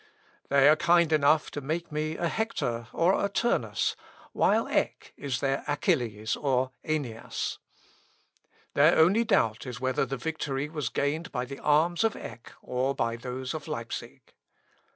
[0.49, 3.95] They are kind enough to make me a Hector or a Turnus,
[4.33, 7.59] while Eck is their Achilles, or Æneas.
[8.73, 12.95] Their only doubt is whether the victory was gained by the arms of Eck, or
[12.95, 14.33] by those of Leipsic.